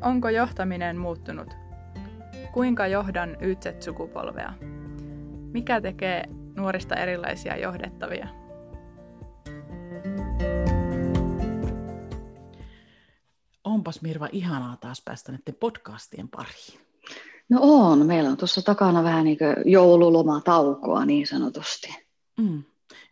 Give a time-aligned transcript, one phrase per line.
[0.00, 1.54] Onko johtaminen muuttunut?
[2.52, 4.52] Kuinka johdan YZ-sukupolvea?
[5.52, 6.24] Mikä tekee
[6.56, 8.28] nuorista erilaisia johdettavia?
[13.64, 16.80] Onpas Mirva ihanaa taas päästä näiden podcastien pariin.
[17.48, 21.96] No on, meillä on tuossa takana vähän niin kuin joululomataukoa niin sanotusti.
[22.36, 22.62] Mm.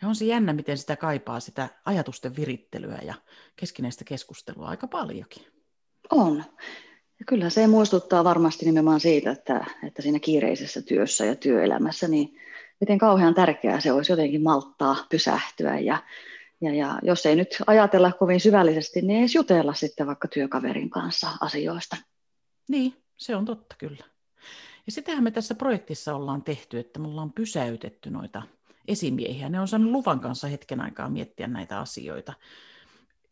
[0.02, 3.14] Ja on se jännä, miten sitä kaipaa, sitä ajatusten virittelyä ja
[3.56, 5.46] keskinäistä keskustelua aika paljonkin.
[6.10, 6.44] On.
[7.18, 12.36] Ja kyllä se muistuttaa varmasti nimenomaan siitä, että, että siinä kiireisessä työssä ja työelämässä, niin
[12.80, 16.02] miten kauhean tärkeää se olisi jotenkin malttaa, pysähtyä ja,
[16.60, 21.28] ja, ja jos ei nyt ajatella kovin syvällisesti, niin ei jutella sitten vaikka työkaverin kanssa
[21.40, 21.96] asioista.
[22.68, 24.04] Niin, se on totta kyllä.
[24.86, 28.42] Ja sitähän me tässä projektissa ollaan tehty, että me ollaan pysäytetty noita
[28.88, 29.48] esimiehiä.
[29.48, 32.32] Ne on saanut luvan kanssa hetken aikaa miettiä näitä asioita,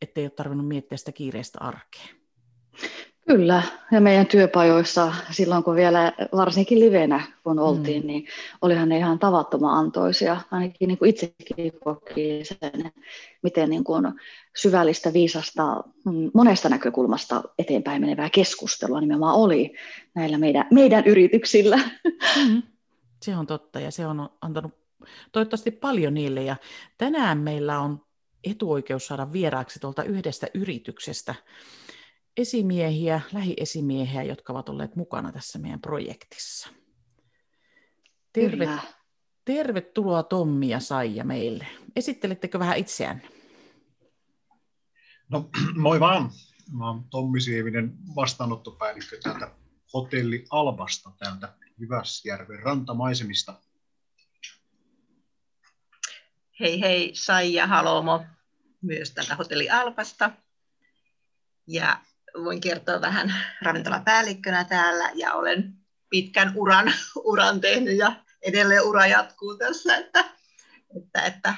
[0.02, 2.23] ettei ole tarvinnut miettiä sitä kiireistä arkea.
[3.26, 8.06] Kyllä, ja meidän työpajoissa silloin kun vielä varsinkin livenä kun oltiin, mm.
[8.06, 8.26] niin
[8.62, 10.40] olihan ne ihan tavattoman antoisia.
[10.50, 12.92] Ainakin niin kuin itsekin koki sen,
[13.42, 14.04] miten niin kuin
[14.56, 19.74] syvällistä, viisasta, mm, monesta näkökulmasta eteenpäin menevää keskustelua nimenomaan oli
[20.14, 21.80] näillä meidän, meidän yrityksillä.
[22.48, 22.62] Mm.
[23.22, 24.72] Se on totta, ja se on antanut
[25.32, 26.42] toivottavasti paljon niille.
[26.42, 26.56] Ja
[26.98, 28.00] tänään meillä on
[28.44, 31.34] etuoikeus saada vieraaksi tuolta yhdestä yrityksestä
[32.36, 36.68] esimiehiä, lähiesimiehiä, jotka ovat olleet mukana tässä meidän projektissa.
[38.32, 38.68] Terve,
[39.44, 41.66] tervetuloa Tommi ja Saija meille.
[41.96, 43.22] Esittelettekö vähän itseään?
[45.28, 46.30] No moi vaan.
[46.72, 49.50] Mä oon Tommi Sievinen, vastaanottopäällikkö täältä
[49.94, 53.60] Hotelli Albasta, täältä Jyväsjärven rantamaisemista.
[56.60, 58.24] Hei hei, Saija Halomo
[58.82, 60.30] myös täältä Hotelli Alpasta.
[61.66, 62.00] Ja
[62.44, 65.74] voin kertoa vähän ravintolapäällikkönä täällä ja olen
[66.10, 66.92] pitkän uran,
[67.24, 68.12] uran tehnyt ja
[68.42, 70.24] edelleen ura jatkuu tässä, että,
[70.96, 71.54] että, että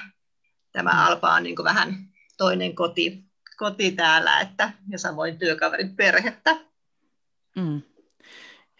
[0.71, 1.95] tämä Alpa on niin vähän
[2.37, 3.23] toinen koti,
[3.57, 6.55] koti täällä että, ja samoin työkaverin perhettä.
[7.55, 7.81] Mm.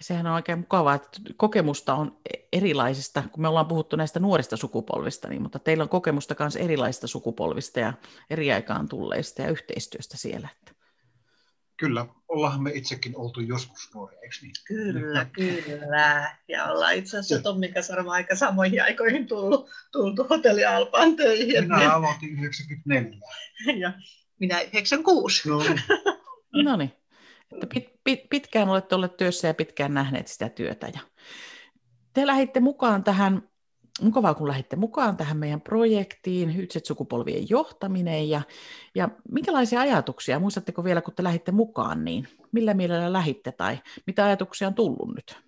[0.01, 2.19] Sehän on oikein mukavaa, että kokemusta on
[2.53, 7.07] erilaisista, kun me ollaan puhuttu näistä nuorista sukupolvista, niin, mutta teillä on kokemusta myös erilaisista
[7.07, 7.93] sukupolvista ja
[8.29, 10.49] eri aikaan tulleista ja yhteistyöstä siellä.
[10.57, 10.76] Että.
[11.77, 14.53] Kyllä, ollaan me itsekin oltu joskus nuoria, eikö niin?
[14.67, 16.35] Kyllä, kyllä.
[16.47, 21.63] Ja ollaan itse asiassa Tommin kanssa aika samoihin aikoihin tullut, tultu hotelli Alpaan töihin.
[21.63, 23.19] Minä aloitin 94.
[23.79, 23.93] Ja
[24.39, 25.49] minä 96.
[25.49, 25.81] No niin.
[26.65, 26.93] no niin.
[27.51, 30.87] Että pit, pit, pitkään olette olleet työssä ja pitkään nähneet sitä työtä.
[30.93, 30.99] Ja
[32.13, 33.49] te lähditte mukaan tähän,
[34.01, 38.29] mukavaa kun lähditte mukaan tähän meidän projektiin, Hytset sukupolvien johtaminen.
[38.29, 38.41] Ja,
[38.95, 44.25] ja minkälaisia ajatuksia, muistatteko vielä kun te lähditte mukaan, niin millä mielellä lähitte tai mitä
[44.25, 45.47] ajatuksia on tullut nyt?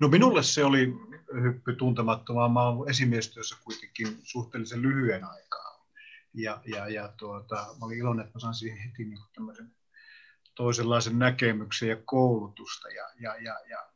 [0.00, 0.94] No minulle se oli
[1.42, 2.48] hyppy tuntemattomaa.
[2.48, 5.86] Mä olen esimiestyössä kuitenkin suhteellisen lyhyen aikaa
[6.34, 9.74] ja, ja, ja tuota, mä olin iloinen, että mä sain siihen heti niin tämmöisen
[10.54, 12.88] toisenlaisen näkemyksen ja koulutusta.
[12.88, 13.88] Ja, ja, ja, ja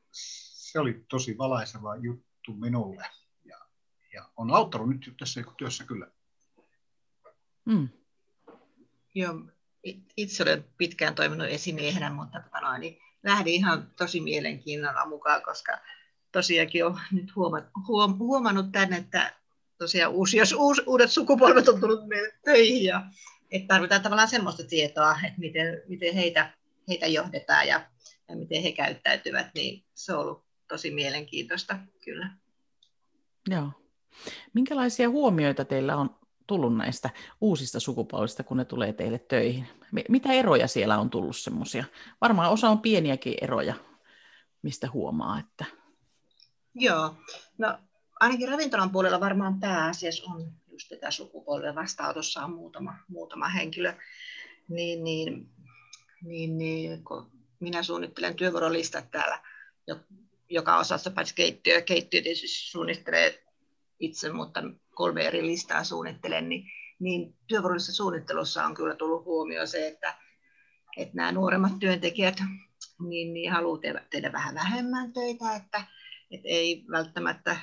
[0.74, 3.06] se oli tosi valaiseva juttu minulle.
[3.44, 3.58] Ja,
[4.12, 6.06] ja on auttanut nyt tässä työssä kyllä.
[7.64, 7.88] Mm.
[9.14, 9.34] Joo,
[10.16, 15.78] itse olen pitkään toiminut esimiehenä, mutta tota noin, niin lähdin ihan tosi mielenkiinnolla mukaan, koska
[16.32, 17.70] tosiaankin olen nyt huomannut,
[18.18, 19.34] huomannut tämän, että
[19.78, 23.06] tosiaan uusi, jos uus, uudet sukupolvet on tullut meille töihin ja
[23.50, 26.52] että tarvitaan tavallaan semmoista tietoa, että miten, miten heitä,
[26.88, 27.90] heitä johdetaan ja,
[28.28, 32.30] ja miten he käyttäytyvät, niin se on ollut tosi mielenkiintoista kyllä.
[33.48, 33.70] Joo.
[34.54, 37.10] Minkälaisia huomioita teillä on tullut näistä
[37.40, 39.66] uusista sukupolvista, kun ne tulee teille töihin?
[40.08, 41.84] Mitä eroja siellä on tullut semmoisia?
[42.20, 43.74] Varmaan osa on pieniäkin eroja,
[44.62, 45.64] mistä huomaa, että...
[46.74, 47.14] Joo,
[47.58, 47.78] no
[48.20, 53.94] ainakin ravintolan puolella varmaan pääasiassa on just tätä sukupolven vastaanotossa on muutama, muutama henkilö,
[54.68, 55.50] niin, niin,
[56.22, 57.30] niin, niin kun
[57.60, 59.42] minä suunnittelen työvuorolistat täällä,
[60.54, 63.44] joka osassa paitsi keittiö, keittiö tietysti suunnittelee
[64.00, 64.62] itse, mutta
[64.94, 70.14] kolme eri listaa suunnittelen, niin, niin työvuorollisessa suunnittelussa on kyllä tullut huomioon se, että,
[70.96, 72.36] että nämä nuoremmat työntekijät
[73.08, 75.84] niin, niin haluaa tehdä, tehdä vähän vähemmän töitä, että,
[76.30, 77.56] että ei välttämättä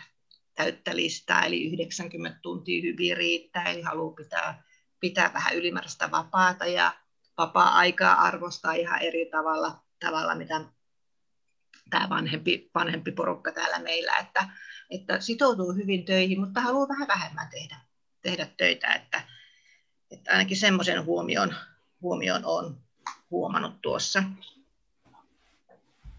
[0.55, 4.63] täyttä listaa, eli 90 tuntia hyvin riittää, eli haluaa pitää,
[4.99, 6.93] pitää vähän ylimääräistä vapaata ja
[7.38, 10.61] vapaa-aikaa arvostaa ihan eri tavalla, tavalla mitä
[11.91, 14.49] tämä vanhempi, vanhempi porukka täällä meillä, että,
[14.89, 17.77] että sitoutuu hyvin töihin, mutta haluaa vähän vähemmän tehdä,
[18.21, 19.23] tehdä töitä, että,
[20.11, 21.55] että ainakin semmoisen huomion,
[22.01, 22.75] huomioon olen
[23.31, 24.23] huomannut tuossa.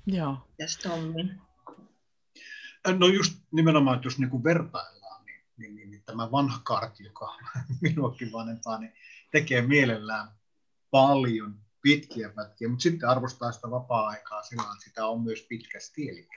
[0.07, 0.37] Joo.
[0.49, 1.35] Mitäs Tommi?
[2.99, 7.05] No just nimenomaan, että jos niin kuin vertaillaan, niin, niin, niin, niin tämä vanha kartti,
[7.05, 7.39] joka
[7.81, 8.93] minuakin vanhempaa, niin
[9.31, 10.29] tekee mielellään
[10.91, 16.29] paljon pitkiä pätkiä, mutta sitten arvostaa sitä vapaa-aikaa sillä sitä on myös pitkästi, eli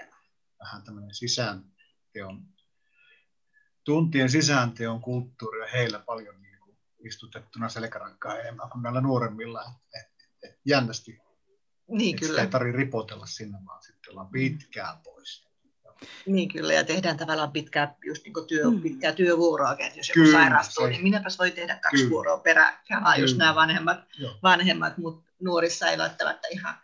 [0.60, 2.42] vähän tämmöinen sisäänteon,
[3.84, 10.26] tuntien sisäänteon kulttuuri on heillä paljon niin kuin istutettuna selkärankaa enemmän kuin näillä nuoremmilla, että
[10.44, 11.20] et, et jännästi
[11.88, 12.42] Niin et kyllä.
[12.42, 15.46] ei tarvitse ripotella sinne, vaan sitten ollaan pitkään pois.
[16.26, 18.82] Niin kyllä, ja tehdään tavallaan pitkää, just niin kuin työ, Mm.
[18.82, 22.10] pitkää työvuoroa, että jos joku sairastuu, se- niin minäpäs voi tehdä kaksi Kyllä.
[22.10, 23.38] vuoroa peräkkäin, Kyllä.
[23.38, 24.38] nämä vanhemmat, Joo.
[24.44, 26.76] vanhemmat, mutta nuorissa ei välttämättä ihan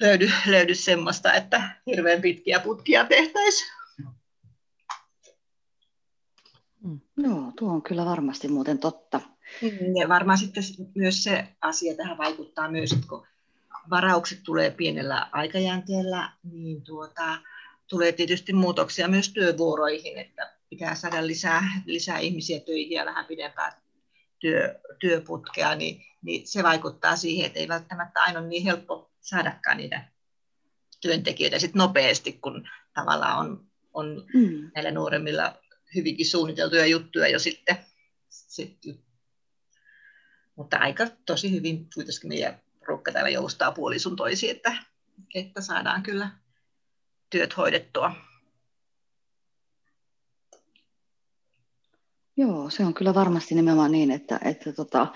[0.00, 3.72] löydy, löydy semmoista, että hirveän pitkiä putkia tehtäisiin.
[7.16, 9.20] Joo, tuo on kyllä varmasti muuten totta.
[10.00, 10.62] Ja varmaan sitten
[10.94, 13.26] myös se asia tähän vaikuttaa myös, että kun
[13.90, 17.38] varaukset tulee pienellä aikajänteellä, niin tuota,
[17.88, 23.80] tulee tietysti muutoksia myös työvuoroihin, että pitää saada lisää, lisää ihmisiä töihin ja vähän pidempää
[24.38, 29.76] työ, työputkea, niin, niin se vaikuttaa siihen, että ei välttämättä aina ole niin helppo saadakaan
[29.76, 30.08] niitä
[31.00, 34.70] työntekijöitä sit nopeasti, kun tavallaan on, on Mm.
[34.74, 35.54] näillä nuoremmilla
[35.94, 37.76] hyvinkin suunniteltuja juttuja jo sitten.
[38.28, 38.98] sitten.
[40.56, 44.76] Mutta aika tosi hyvin kuitenkin meidän porukka täällä joustaa puolisun toisiin, että,
[45.34, 46.30] että saadaan kyllä
[47.30, 48.12] työt hoidettua.
[52.36, 55.06] Joo, se on kyllä varmasti nimenomaan niin, että, että tota,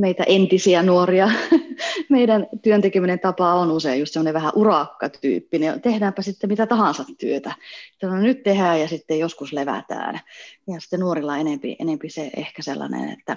[0.00, 1.30] meitä entisiä nuoria,
[2.08, 5.80] meidän työntekeminen tapa on usein just semmoinen vähän urakkatyyppinen.
[5.80, 7.54] Tehdäänpä sitten mitä tahansa työtä.
[8.02, 10.20] No, nyt tehdään ja sitten joskus levätään.
[10.68, 13.36] Ja sitten nuorilla enempi, enempi se ehkä sellainen, että,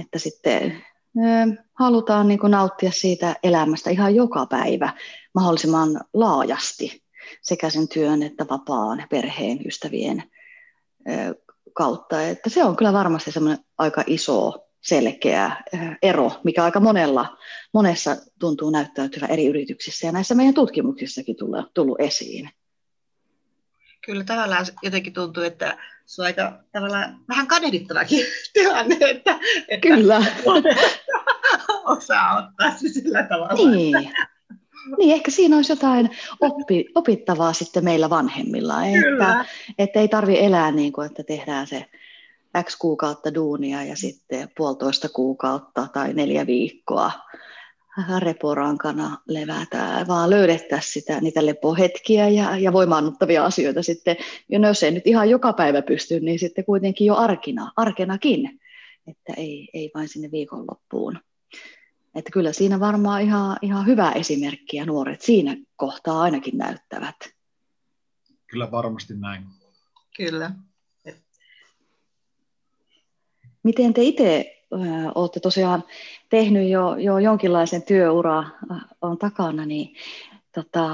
[0.00, 0.84] että sitten
[1.74, 4.92] halutaan niin kuin nauttia siitä elämästä ihan joka päivä
[5.34, 7.02] mahdollisimman laajasti
[7.42, 10.22] sekä sen työn että vapaan, perheen, ystävien
[11.78, 12.22] kautta.
[12.22, 15.52] Että se on kyllä varmasti semmoinen aika iso, selkeä
[16.02, 17.38] ero, mikä aika monella,
[17.74, 22.50] monessa tuntuu näyttäytyvän eri yrityksissä ja näissä meidän tutkimuksissakin tulee, tullut esiin.
[24.06, 29.38] Kyllä tavallaan jotenkin tuntuu, että se on aika tavallaan vähän kadehdittavakin tilanne, että,
[29.68, 30.24] että Kyllä.
[31.96, 33.70] osaa ottaa se sillä tavalla.
[33.70, 34.12] Niin.
[34.98, 39.44] Niin, ehkä siinä olisi jotain oppi, opittavaa sitten meillä vanhemmilla, että,
[39.78, 41.86] että ei tarvi elää niin kuin, että tehdään se
[42.62, 47.10] X kuukautta duunia ja sitten puolitoista kuukautta tai neljä viikkoa
[48.18, 54.16] reporankana levätään, vaan löydettäisiin sitä, niitä lepohetkiä ja, ja voimaannuttavia asioita sitten.
[54.48, 58.60] Ja jos ei nyt ihan joka päivä pysty, niin sitten kuitenkin jo arkina, arkenakin,
[59.06, 61.18] että ei, ei vain sinne viikonloppuun.
[62.14, 67.16] Että kyllä siinä varmaan ihan, ihan hyvä esimerkki ja nuoret siinä kohtaa ainakin näyttävät.
[68.46, 69.46] Kyllä varmasti näin.
[70.16, 70.50] Kyllä.
[73.62, 74.58] Miten te itse
[75.14, 75.84] olette tosiaan
[76.28, 78.44] tehnyt jo, jo jonkinlaisen työura
[79.02, 79.96] on takana, niin
[80.54, 80.86] tota,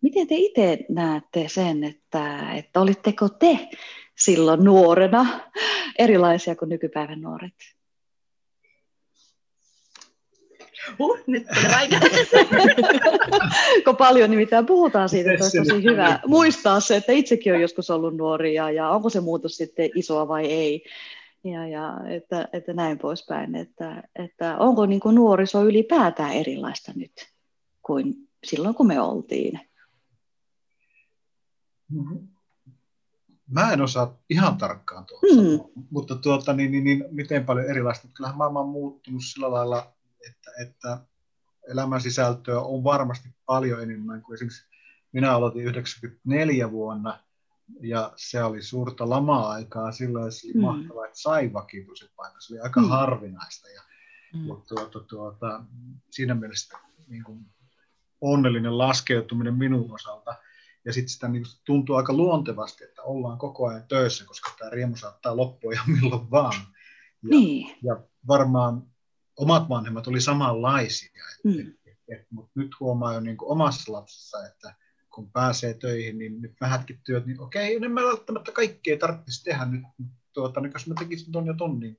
[0.00, 3.68] miten te itse näette sen, että, että olitteko te
[4.18, 5.26] silloin nuorena
[5.98, 7.54] erilaisia kuin nykypäivän nuoret?
[10.98, 11.46] Huh, nyt.
[13.84, 17.90] Kun paljon nimittäin puhutaan siitä, että olisi tosi hyvä muistaa se, että itsekin on joskus
[17.90, 20.84] ollut nuoria ja onko se muutos sitten isoa vai ei.
[21.44, 27.12] Ja, ja että, että näin poispäin, että, että onko niin kuin nuoriso ylipäätään erilaista nyt
[27.82, 28.14] kuin
[28.44, 29.60] silloin, kun me oltiin?
[33.50, 35.44] Mä en osaa ihan tarkkaan Hmm.
[35.44, 38.08] sanoa, mutta tuota, niin, niin, niin, miten paljon erilaista.
[38.14, 39.93] Kyllähän maailma on muuttunut sillä lailla,
[40.30, 40.98] että, että
[41.68, 44.66] elämän sisältöä on varmasti paljon enemmän kuin esimerkiksi
[45.12, 47.18] minä aloitin 94 vuonna
[47.80, 50.60] ja se oli suurta lama-aikaa silloin, se oli Mm.
[50.60, 52.42] mahtavaa, että sai vakituisen paikan.
[52.42, 52.88] Se oli aika Mm.
[52.88, 53.82] harvinaista ja
[54.34, 54.48] Mm.
[54.48, 55.64] ja tuota, tuota,
[56.10, 56.78] siinä mielessä
[57.08, 57.46] niin kuin
[58.20, 60.34] onnellinen laskeutuminen minun osalta.
[60.84, 64.96] Ja sitten sitä niin tuntuu aika luontevasti, että ollaan koko ajan töissä, koska tämä riemu
[64.96, 66.54] saattaa loppua ihan milloin vaan.
[67.22, 67.76] Ja, Niin.
[67.82, 68.82] ja varmaan
[69.36, 71.24] omat vanhemmat oli samanlaisia.
[71.44, 71.60] Mm.
[71.60, 74.74] Et, et, et, mutta nyt huomaa jo niin kuin omassa lapsessa, että
[75.14, 79.64] kun pääsee töihin, niin nyt vähätkin työt, niin okei, en mä välttämättä kaikkea tarvitsisi tehdä
[79.64, 79.82] nyt.
[80.32, 81.98] Tuota, niin jos mä tekisin ton ja ton, niin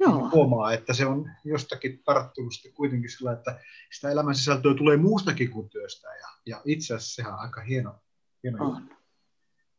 [0.00, 0.16] Joo.
[0.16, 3.60] niin huomaa, että se on jostakin tarttunut kuitenkin sillä, että
[3.92, 6.08] sitä elämän sisältöä tulee muustakin kuin työstä.
[6.08, 8.02] Ja, ja itse asiassa sehän on aika hieno,
[8.42, 8.94] hieno juttu.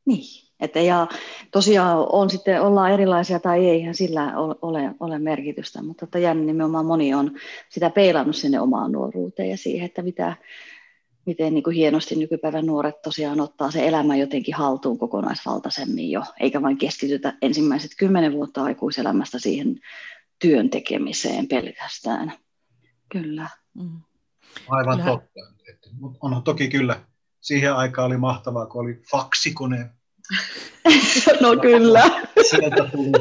[0.10, 0.50] Niin.
[0.60, 1.08] Että ja
[1.51, 6.46] tosiaan on sitten, ollaan erilaisia tai ei, eihän sillä ole, ole merkitystä, mutta että jännä
[6.46, 7.32] nimenomaan moni on
[7.70, 10.36] sitä peilannut sinne omaan nuoruuteen ja siihen, että mitä,
[11.25, 16.62] miten niin kuin hienosti nykypäivän nuoret tosiaan ottaa se elämä jotenkin haltuun kokonaisvaltaisemmin jo, eikä
[16.62, 19.80] vain keskitytä ensimmäiset kymmenen vuotta aikuiselämästä siihen
[20.39, 22.34] työn tekemiseen pelkästään.
[23.10, 23.50] Kyllä.
[23.74, 24.00] Mm.
[24.68, 25.12] Aivan kyllä.
[25.12, 25.39] totta.
[26.22, 27.01] onhan toki kyllä,
[27.42, 29.99] siihen aikaan oli mahtavaa, kun oli faksikone.
[31.42, 32.04] No kyllä.
[32.50, 33.12] Sieltä tuli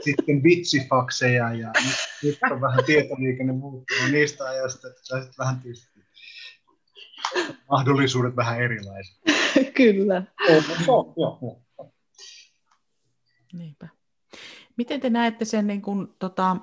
[0.00, 6.00] sitten vitsifakseja ja nyt, nyt on vähän tietoliikenne muuttunut niistä ajoista, että saisit vähän tietysti
[7.70, 9.16] mahdollisuudet vähän erilaiset.
[9.74, 10.22] Kyllä.
[10.48, 11.62] Joo,
[13.52, 13.88] Niinpä.
[14.76, 16.56] Miten te näette sen niin kuin, tota,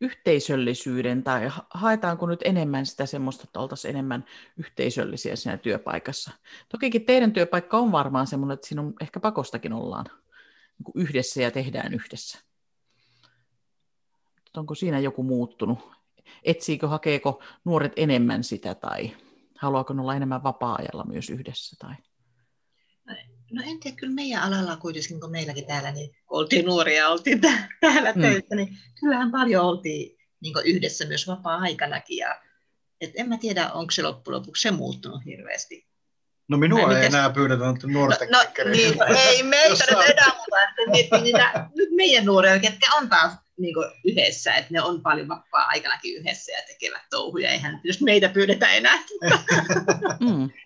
[0.00, 4.24] yhteisöllisyyden, tai haetaanko nyt enemmän sitä semmoista, että oltaisiin enemmän
[4.56, 6.30] yhteisöllisiä siinä työpaikassa?
[6.68, 10.06] Tokikin teidän työpaikka on varmaan semmoinen, että siinä on ehkä pakostakin ollaan
[10.78, 12.38] niin yhdessä ja tehdään yhdessä.
[14.56, 15.78] Onko siinä joku muuttunut?
[16.42, 19.16] Etsiikö, hakeeko nuoret enemmän sitä, tai
[19.58, 21.76] haluaako olla enemmän vapaa-ajalla myös yhdessä?
[21.78, 21.94] Tai?
[23.54, 27.40] No en tiedä, kyllä meidän alalla kuitenkin, kun meilläkin täällä, niin kun oltiin nuoria, oltiin
[27.80, 28.22] täällä mm.
[28.22, 28.68] töissä, niin
[29.00, 32.16] kyllähän paljon oltiin niin yhdessä myös vapaa-aikanakin.
[32.16, 32.40] Ja,
[33.00, 35.86] et en mä tiedä, onko se loppujen lopuksi se muuttunut hirveästi.
[36.48, 37.04] No minua ei mitäs...
[37.04, 40.62] enää pyydetä nuorten no, no, niin, ei meitä nyt enää, mutta
[40.98, 46.16] että niitä, nyt meidän nuoria, ketkä on taas niin yhdessä, että ne on paljon vapaa-aikanakin
[46.16, 48.98] yhdessä ja tekevät touhuja, eihän jos meitä pyydetä enää.
[50.20, 50.50] mm.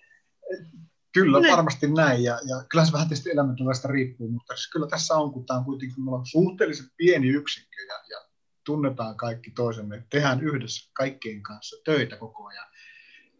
[1.13, 1.53] Kyllä, ne.
[1.53, 2.23] varmasti näin.
[2.23, 5.59] Ja, ja kyllä se vähän tietysti elämäntilanteesta riippuu, mutta siis kyllä tässä on, kun tämä
[5.59, 8.29] on kuitenkin me suhteellisen pieni yksikkö ja, ja
[8.65, 12.67] tunnetaan kaikki toisemme, tehdään yhdessä kaikkien kanssa töitä koko ajan.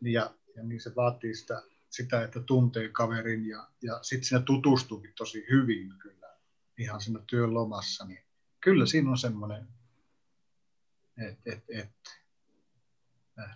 [0.03, 5.13] Ja, ja niin se vaatii sitä, sitä että tuntee kaverin ja, ja sitten siinä tutustuukin
[5.17, 6.37] tosi hyvin kyllä
[6.79, 8.05] ihan siinä työn lomassa.
[8.05, 8.25] Niin
[8.61, 9.69] kyllä siinä on semmoinen,
[11.29, 11.91] että et, et,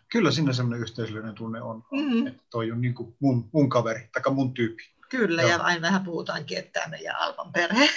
[0.09, 2.27] kyllä siinä semmoinen yhteisöllinen tunne on, mm-hmm.
[2.27, 4.83] että toi on niin kuin mun, mun kaveri, tai mun tyyppi.
[5.09, 5.51] Kyllä, Joo.
[5.51, 7.89] ja aina vähän puhutaankin, että tämä meidän Alpan perhe.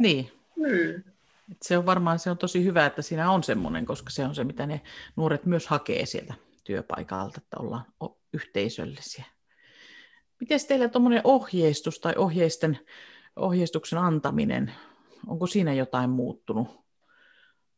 [0.00, 0.32] niin.
[0.56, 1.02] Mm.
[1.62, 4.44] Se on varmaan se on tosi hyvä, että siinä on semmoinen, koska se on se,
[4.44, 4.80] mitä ne
[5.16, 7.84] nuoret myös hakee sieltä työpaikalta, että ollaan
[8.32, 9.24] yhteisöllisiä.
[10.40, 12.78] Miten teillä tuommoinen ohjeistus tai ohjeisten,
[13.36, 14.72] ohjeistuksen antaminen,
[15.26, 16.80] onko siinä jotain muuttunut?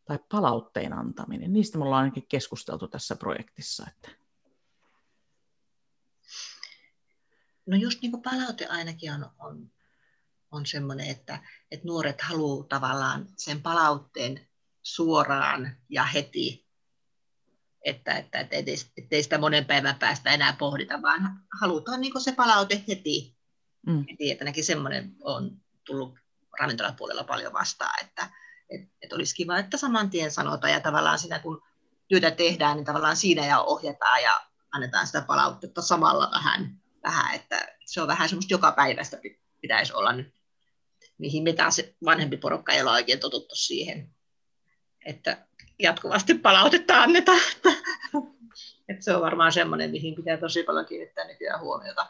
[0.04, 1.52] Tai palautteen antaminen.
[1.52, 3.86] Niistä me ollaan ainakin keskusteltu tässä projektissa.
[3.88, 4.10] Että...
[7.66, 9.70] No just niin kuin palaute ainakin on, on,
[10.50, 11.38] on semmoinen, että,
[11.70, 14.48] että nuoret haluaa tavallaan sen palautteen
[14.82, 16.66] suoraan ja heti,
[17.84, 22.32] että, että, että ettei, ettei sitä monen päivän päästä enää pohdita, vaan halutaan niin se
[22.32, 23.36] palaute heti.
[23.86, 24.04] Mm.
[24.10, 24.30] heti.
[24.30, 26.18] Että semmoinen on tullut
[26.60, 28.30] ravintolapuolella paljon vastaan, että,
[28.74, 31.62] että et olisi kiva, että saman tien sanotaan ja tavallaan siinä kun
[32.08, 34.40] työtä tehdään, niin tavallaan siinä ja ohjataan ja
[34.72, 39.18] annetaan sitä palautetta samalla vähän, vähän että se on vähän semmoista joka päivästä
[39.60, 40.34] pitäisi olla nyt,
[41.18, 44.14] mihin mitä se vanhempi porukka ei ole oikein totuttu siihen,
[45.06, 45.46] että
[45.78, 47.40] jatkuvasti palautetta annetaan.
[48.88, 52.06] että se on varmaan semmoinen, mihin pitää tosi paljon kiinnittää nykyään huomiota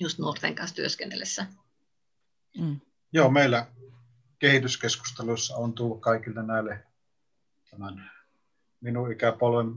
[0.00, 1.46] just nuorten kanssa työskennellessä.
[2.58, 2.80] Mm.
[3.12, 3.66] Joo, meillä
[4.42, 6.86] kehityskeskusteluissa on tullut kaikille näille
[7.70, 8.10] tämän
[8.80, 9.74] minun ikäpolven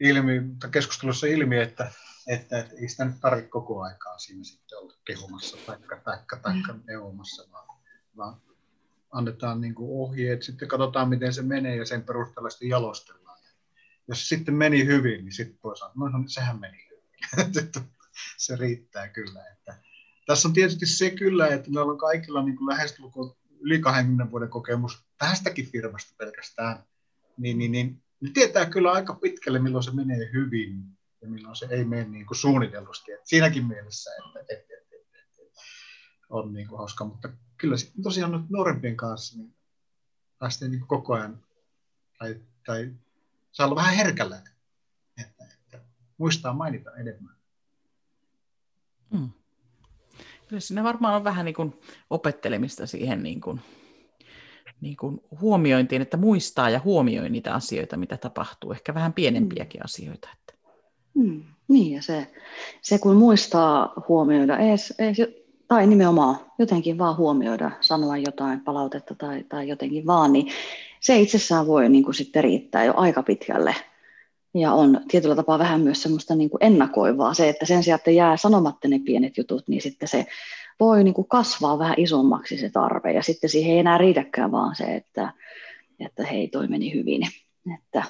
[0.00, 1.92] ilmi, keskustelussa ilmi, että,
[2.26, 6.72] että, että ei sitä nyt tarvitse koko aikaa siinä sitten olla kehumassa tai taikka, taikka
[6.72, 6.82] mm.
[6.86, 7.78] neuvomassa, vaan,
[8.16, 8.40] vaan
[9.10, 13.38] annetaan niin kuin ohjeet, sitten katsotaan miten se menee ja sen perusteella sitten jalostellaan.
[13.44, 13.50] Ja
[14.08, 17.54] jos sitten meni hyvin, niin sitten voi sanoa, no, no sehän meni hyvin.
[18.38, 19.44] se riittää kyllä.
[19.52, 19.87] Että,
[20.28, 24.48] tässä on tietysti se kyllä, että meillä on kaikilla niin kuin lähestulkoon yli 20 vuoden
[24.48, 26.84] kokemus tästäkin firmasta pelkästään,
[27.36, 31.66] niin, niin, niin niin tietää kyllä aika pitkälle, milloin se menee hyvin ja milloin se
[31.70, 33.12] ei mene niin kuin suunnitellusti.
[33.12, 35.52] Et siinäkin mielessä, että et, et, et, et, et,
[36.30, 39.54] on niin kuin hauska, mutta kyllä sitten tosiaan nyt nuorempien kanssa niin
[40.38, 41.44] päästään niin koko ajan,
[42.18, 42.94] tai, tai
[43.52, 44.42] saa olla vähän herkällä,
[45.20, 45.80] että, että
[46.18, 47.36] muistaa mainita enemmän.
[49.10, 49.30] Mm.
[50.48, 51.74] Kyllä siinä varmaan on vähän niin kuin
[52.10, 53.60] opettelemista siihen niin kuin,
[54.80, 59.84] niin kuin huomiointiin, että muistaa ja huomioi niitä asioita, mitä tapahtuu, ehkä vähän pienempiäkin mm.
[59.84, 60.28] asioita.
[60.32, 60.54] Että.
[61.14, 62.26] Mm, niin, ja se,
[62.82, 65.16] se kun muistaa huomioida, ees, ees,
[65.68, 70.52] tai nimenomaan jotenkin vaan huomioida, sanoa jotain palautetta tai, tai jotenkin vaan, niin
[71.00, 73.74] se itsessään voi niin kuin sitten riittää jo aika pitkälle
[74.54, 78.10] ja on tietyllä tapaa vähän myös semmoista niin kuin ennakoivaa se, että sen sijaan, että
[78.10, 80.26] jää sanomatta ne pienet jutut, niin sitten se
[80.80, 84.76] voi niin kuin kasvaa vähän isommaksi se tarve ja sitten siihen ei enää riitäkään vaan
[84.76, 85.32] se, että,
[86.00, 87.22] että hei toi meni hyvin.
[87.74, 88.02] Että,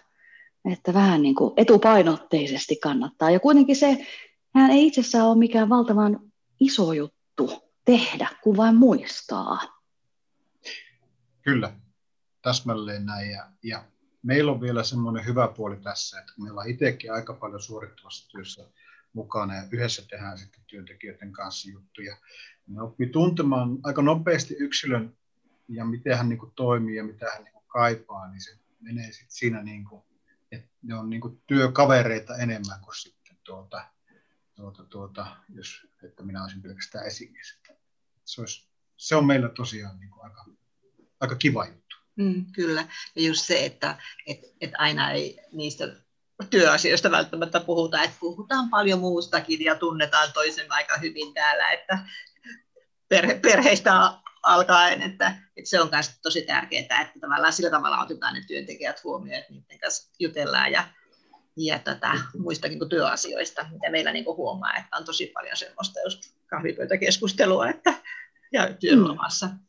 [0.72, 3.30] että vähän niin kuin etupainotteisesti kannattaa.
[3.30, 4.06] Ja kuitenkin se,
[4.54, 6.20] hän ei itsessään ole mikään valtavan
[6.60, 7.50] iso juttu
[7.84, 9.58] tehdä, kun vain muistaa.
[11.42, 11.72] Kyllä,
[12.42, 13.30] täsmälleen näin.
[13.30, 13.84] Ja, ja
[14.22, 18.68] meillä on vielä semmoinen hyvä puoli tässä, että meillä on itsekin aika paljon suorittavassa työssä
[19.12, 22.16] mukana ja yhdessä tehdään sitten työntekijöiden kanssa juttuja.
[22.66, 25.16] Me oppii tuntemaan aika nopeasti yksilön
[25.68, 29.12] ja miten hän niin kuin toimii ja mitä hän niin kuin kaipaa, niin se menee
[29.12, 30.02] sitten siinä, niin kuin,
[30.52, 33.84] että ne on niin kuin työkavereita enemmän kuin sitten tuota,
[34.54, 37.58] tuota, tuota, jos, että minä olisin pelkästään esimies.
[38.24, 40.44] Se, olisi, se on meillä tosiaan niin kuin aika,
[41.20, 41.87] aika kiva juttu.
[42.18, 42.84] Mm, kyllä,
[43.16, 43.96] ja just se, että
[44.26, 45.88] et, et aina ei niistä
[46.50, 51.98] työasioista välttämättä puhuta, että puhutaan paljon muustakin ja tunnetaan toisen aika hyvin täällä, että
[53.08, 58.34] perhe, perheistä alkaen, että, että se on myös tosi tärkeää, että tavallaan sillä tavalla otetaan
[58.34, 60.88] ne työntekijät huomioon, että niiden kanssa jutellaan ja,
[61.56, 66.22] ja tätä, muistakin kuin työasioista, mitä meillä niin huomaa, että on tosi paljon semmoista just
[66.46, 67.94] kahvipöytäkeskustelua että,
[68.52, 69.46] ja työlomassa.
[69.46, 69.67] Mm.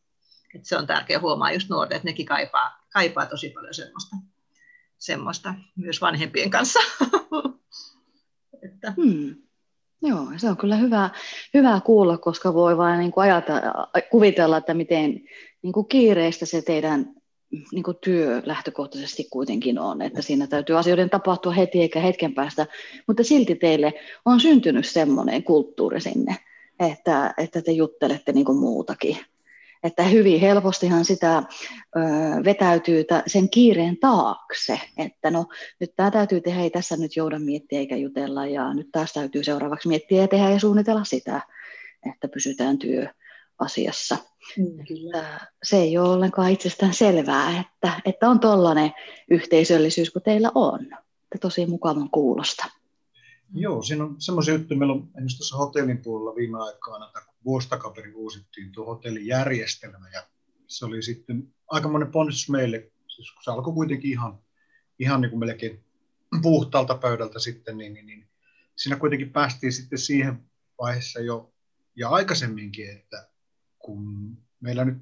[0.56, 4.16] Että se on tärkeää huomaa just nuoret, että nekin kaipaa, kaipaa tosi paljon semmoista,
[4.98, 6.80] semmoista myös vanhempien kanssa.
[8.64, 8.94] että.
[9.04, 9.36] Hmm.
[10.02, 11.10] Joo, se on kyllä hyvä,
[11.54, 13.30] hyvä kuulla, koska voi vain niin kuin
[14.12, 15.22] kuvitella, että miten
[15.62, 17.14] niin kuin kiireistä se teidän
[17.72, 22.68] niin kuin työ lähtökohtaisesti kuitenkin on, että siinä täytyy asioiden tapahtua heti eikä hetken päästä,
[23.08, 23.94] mutta silti teille
[24.26, 26.36] on syntynyt semmoinen kulttuuri sinne,
[26.80, 29.18] että, että te juttelette niin kuin muutakin
[29.84, 32.00] että hyvin helpostihan sitä ö,
[32.44, 35.46] vetäytyy sen kiireen taakse, että no
[35.80, 39.44] nyt tämä täytyy tehdä, ei tässä nyt jouda miettiä eikä jutella ja nyt taas täytyy
[39.44, 41.42] seuraavaksi miettiä ja tehdä ja suunnitella sitä,
[42.14, 44.18] että pysytään työasiassa.
[44.58, 45.40] Mm, kyllä.
[45.64, 48.92] Se ei ole ollenkaan itsestään selvää, että, että on tuollainen
[49.32, 50.80] yhteisöllisyys kuin teillä on.
[51.24, 52.66] Että tosi mukavan kuulosta.
[53.54, 57.12] Joo, siinä on semmoisia juttuja, meillä on esimerkiksi tuossa hotellin puolella viime aikoina,
[57.46, 60.24] vuosi takaperin uusittiin tuo hotelijärjestelmä ja
[60.68, 64.40] se oli sitten aikamoinen ponnistus meille, siis kun se alkoi kuitenkin ihan,
[65.00, 65.84] ihan niin kuin melkein
[66.42, 68.28] puhtaalta pöydältä sitten, niin, niin, niin
[68.76, 70.44] siinä kuitenkin päästiin sitten siihen
[70.82, 71.54] vaiheessa jo
[71.96, 73.28] ja aikaisemminkin, että
[73.80, 74.04] kun
[74.60, 74.98] meillä nyt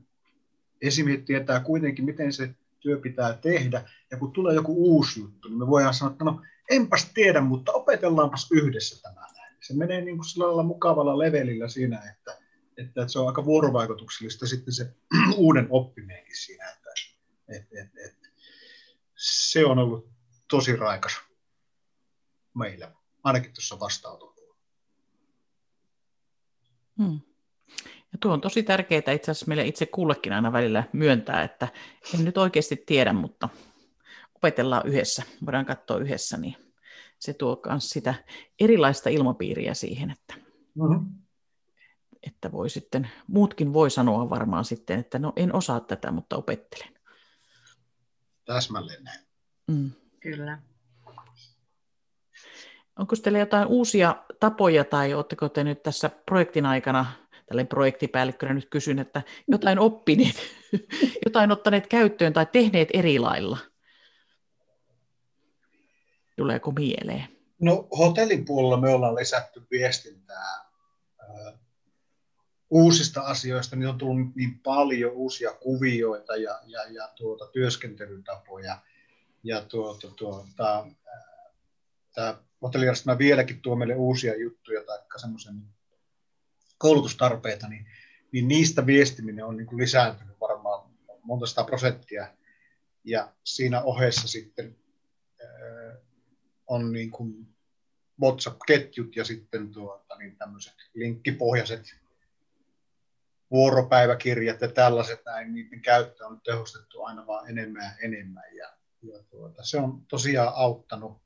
[0.81, 5.57] esimiehet tietää kuitenkin, miten se työ pitää tehdä, ja kun tulee joku uusi juttu, niin
[5.57, 9.27] me voidaan sanoa, että no enpäs tiedä, mutta opetellaanpas yhdessä tämä
[9.61, 12.37] se menee niin kuin sillä mukavalla levelillä siinä, että,
[12.77, 14.95] että, se on aika vuorovaikutuksellista sitten se
[15.37, 16.89] uuden oppiminenkin siinä, että,
[17.49, 18.29] että, että, että
[19.15, 20.09] se on ollut
[20.49, 21.21] tosi raikas
[22.53, 22.91] meillä,
[23.23, 24.55] ainakin tuossa vastaanotolla.
[26.97, 27.19] Hmm.
[28.11, 31.67] Ja tuo on tosi tärkeää itse asiassa meille itse kullekin aina välillä myöntää, että
[32.13, 33.49] en nyt oikeasti tiedä, mutta
[34.35, 36.66] opetellaan yhdessä, voidaan katsoa yhdessä, niin
[37.19, 38.13] se tuo myös sitä
[38.59, 40.33] erilaista ilmapiiriä siihen, että,
[40.75, 41.05] mm-hmm.
[42.23, 46.93] että voi sitten, muutkin voi sanoa varmaan sitten, että no en osaa tätä, mutta opettelen.
[48.45, 49.19] Täsmälleen näin.
[49.67, 49.91] Mm.
[50.19, 50.59] Kyllä.
[52.99, 57.05] Onko teillä jotain uusia tapoja tai oletteko te nyt tässä projektin aikana,
[57.45, 60.35] tällainen projektipäällikkönä nyt kysyn, että jotain oppineet,
[61.25, 63.57] jotain ottaneet käyttöön tai tehneet eri lailla?
[66.37, 67.27] Tuleeko mieleen?
[67.61, 70.67] No hotellin puolella me ollaan lisätty viestintää
[72.69, 78.81] uusista asioista, niin on tullut niin paljon uusia kuvioita ja, ja, ja tuota, työskentelytapoja.
[79.43, 80.87] Ja tuota, tuota,
[82.15, 85.55] tämä hotellijärjestelmä vieläkin tuo meille uusia juttuja tai semmoisen
[86.77, 87.85] koulutustarpeita, niin,
[88.31, 90.89] niin niistä viestiminen on niin kuin lisääntynyt varmaan
[91.23, 92.27] monta sata prosenttia.
[93.03, 94.75] Ja siinä ohessa sitten
[96.67, 97.47] on niin kuin
[98.21, 101.83] WhatsApp-ketjut ja sitten tuota, niin tämmöiset linkkipohjaiset
[103.51, 108.55] vuoropäiväkirjat ja tällaiset näin, niiden käyttö on tehostettu aina vaan enemmän ja enemmän.
[108.55, 111.21] Ja, ja tuota, se on tosiaan auttanut,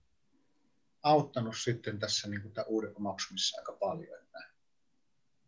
[1.04, 4.20] auttanut sitten tässä niin kuin tämän uuden omaksumisessa aika paljon.
[4.20, 4.40] Että,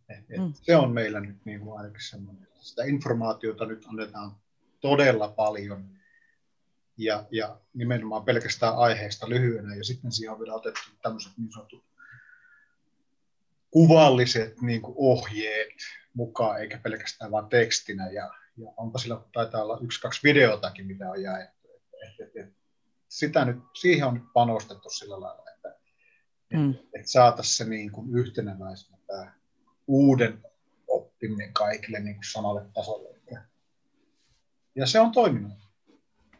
[0.09, 0.53] et, et mm.
[0.53, 4.35] Se on meillä nyt niin kuin ainakin semmoinen, että sitä informaatiota nyt annetaan
[4.81, 6.02] todella paljon
[6.97, 9.75] ja, ja nimenomaan pelkästään aiheesta lyhyenä.
[9.75, 11.83] Ja sitten siihen on vielä otettu tämmöiset niin sanotut
[13.71, 15.73] kuvalliset niin kuin ohjeet
[16.13, 18.09] mukaan, eikä pelkästään vain tekstinä.
[18.09, 21.69] Ja, ja onpa sillä, taitaa olla yksi, kaksi videotakin, mitä on jaettu.
[21.73, 22.53] Et, et, et, et,
[23.07, 25.79] sitä nyt, siihen on nyt panostettu sillä lailla, että,
[26.53, 26.71] mm.
[26.71, 29.33] että, että saataisiin se niin kuin yhteneväisenä tämä
[29.87, 30.43] uuden
[30.87, 33.13] oppiminen kaikille niin kuin samalle tasolle.
[34.75, 35.62] Ja se on toiminut.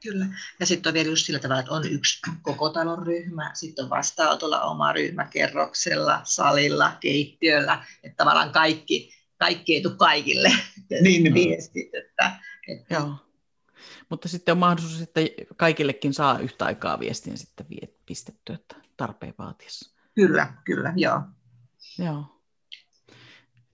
[0.04, 0.26] Kyllä.
[0.60, 3.90] Ja sitten on vielä just sillä tavalla, että on yksi koko talon ryhmä, sitten on
[3.90, 10.52] vastaanotolla oma ryhmä kerroksella, salilla, keittiöllä, että tavallaan kaikki, kaikki ei tule kaikille
[10.90, 11.34] niin, niin.
[11.34, 11.96] viestit.
[11.96, 12.32] Että,
[12.68, 12.94] että...
[12.94, 13.16] Joo.
[14.10, 15.22] Mutta sitten on mahdollisuus, että
[15.58, 17.66] kaikillekin saa yhtä aikaa viestin sitten
[18.06, 19.96] pistettyä, että tarpeen vaatiessa.
[20.16, 21.22] Kyllä, kyllä, joo.
[22.00, 22.26] Joo.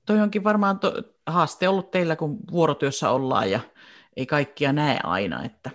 [0.06, 0.94] Toi onkin varmaan to,
[1.28, 3.60] haaste ollut teillä, kun vuorotyössä ollaan ja
[4.18, 5.72] ei kaikkia näe aina, että,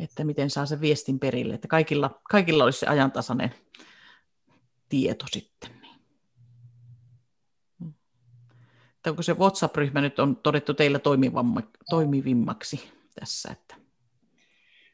[0.00, 3.54] että miten saa sen viestin perille, että kaikilla, kaikilla olisi se ajantasainen
[4.88, 5.70] tieto sitten.
[8.96, 11.00] Että onko se WhatsApp-ryhmä nyt on todettu teillä
[11.90, 13.52] toimivimmaksi tässä?
[13.52, 13.76] Että...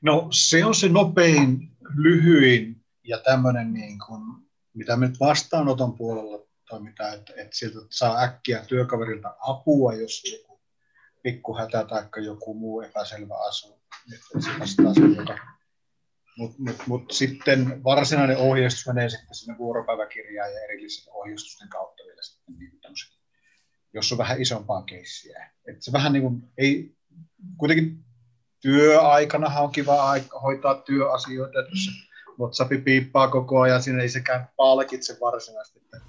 [0.03, 4.23] No se on se nopein, lyhyin ja tämmöinen, niin kuin,
[4.75, 10.61] mitä me nyt vastaanoton puolella toimitaan, että, että sieltä saa äkkiä työkaverilta apua, jos joku
[11.23, 13.76] pikkuhätä tai joku muu epäselvä asu.
[14.15, 15.39] Että joka...
[16.39, 22.23] Mutta mut, mut sitten varsinainen ohjeistus menee sitten sinne vuoropäiväkirjaan ja erillisen ohjeistusten kautta vielä
[22.23, 22.81] sitten niin
[23.97, 25.51] jos on vähän isompaa keissiä.
[25.69, 26.97] Et se vähän niin kuin, ei,
[27.57, 28.05] kuitenkin
[28.61, 31.89] työaikana on kiva aika hoitaa työasioita, että jos
[32.39, 36.01] WhatsApp piippaa koko ajan, siinä ei sekään palkitse varsinaisesti, että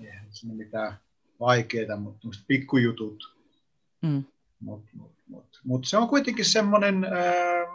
[0.00, 0.98] eihän sinne mitään
[1.40, 3.36] vaikeita, mutta pikkujutut.
[4.02, 4.24] Mm.
[4.60, 5.15] Mut, mut,
[5.66, 7.68] mut se on kuitenkin semmoinen, äh,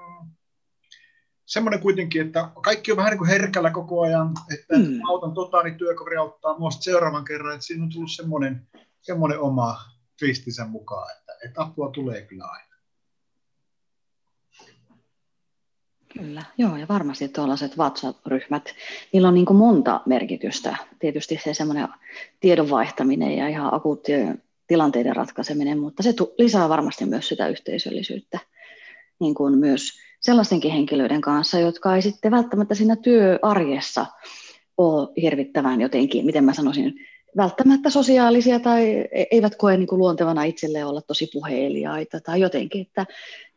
[1.45, 4.99] semmoinen kuitenkin, että kaikki on vähän niin kuin herkällä koko ajan, että mm.
[5.09, 8.67] autan tota, niin työkaveri auttaa mua seuraavan kerran, että siinä on tullut semmoinen,
[9.01, 9.77] semmoinen oma
[10.19, 12.71] twistinsä mukaan, että, että apua tulee kyllä aina.
[16.13, 18.75] Kyllä, joo, ja varmasti tuollaiset WhatsApp-ryhmät,
[19.13, 20.75] niillä on niin kuin monta merkitystä.
[20.99, 21.87] Tietysti se semmoinen
[22.39, 28.39] tiedon vaihtaminen ja ihan akuuttien tilanteiden ratkaiseminen, mutta se lisää varmasti myös sitä yhteisöllisyyttä
[29.19, 34.05] niin kuin myös sellaistenkin henkilöiden kanssa, jotka ei sitten välttämättä siinä työarjessa
[34.77, 36.93] ole hirvittävän jotenkin, miten mä sanoisin,
[37.37, 42.81] välttämättä sosiaalisia tai e-, eivät koe niin kuin luontevana itselleen olla tosi puheilijaita tai jotenkin,
[42.81, 43.05] että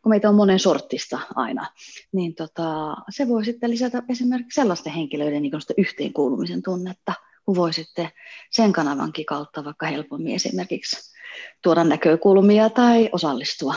[0.01, 1.67] kun meitä on monen sortista aina,
[2.11, 7.13] niin tota, se voi sitten lisätä esimerkiksi sellaisten henkilöiden niin yhteenkuulumisen tunnetta,
[7.45, 8.09] kun voi sitten
[8.51, 11.15] sen kanavankin kautta vaikka helpommin esimerkiksi
[11.61, 13.75] tuoda näkökulmia tai osallistua.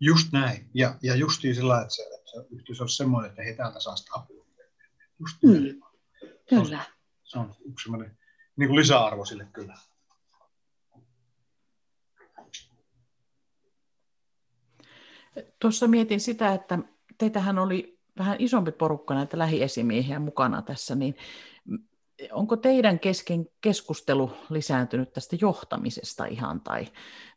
[0.00, 0.70] Just näin.
[0.74, 3.96] Ja, ja justiin sillä että se, että se yhteys on semmoinen, että he täältä saa
[3.96, 4.46] sitä apua.
[5.20, 5.80] Just mm.
[6.48, 6.64] Kyllä.
[6.74, 6.84] Se on,
[7.24, 8.18] se on yksi semmoinen
[8.56, 9.74] niin kuin lisäarvo sille kyllä.
[15.58, 16.78] Tuossa mietin sitä, että
[17.18, 21.16] teitähän oli vähän isompi porukka näitä lähiesimiehiä mukana tässä, niin
[22.32, 26.86] onko teidän kesken keskustelu lisääntynyt tästä johtamisesta ihan tai,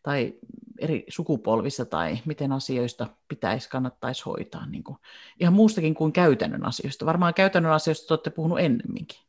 [0.04, 0.34] tai
[0.80, 4.98] eri sukupolvissa tai miten asioista pitäisi, kannattaisi hoitaa niin kuin,
[5.40, 7.06] ihan muustakin kuin käytännön asioista?
[7.06, 9.20] Varmaan käytännön asioista olette puhunut ennemminkin.